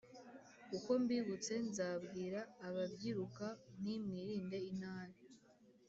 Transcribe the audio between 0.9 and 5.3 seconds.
mbibutse nzabwira ababyiruka nti mwirinde inabi,